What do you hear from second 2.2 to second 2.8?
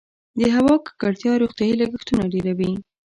ډیروي؟